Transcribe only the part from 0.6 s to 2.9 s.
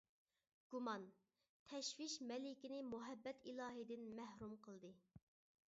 گۇمان، تەشۋىش مەلىكىنى